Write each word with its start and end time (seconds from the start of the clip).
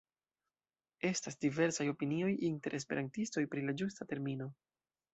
Estas 1.09 1.37
diversaj 1.45 1.87
opinioj 1.93 2.31
inter 2.51 2.79
esperantistoj 2.81 3.47
pri 3.55 3.71
la 3.71 3.81
ĝusta 3.83 4.13
termino. 4.15 4.53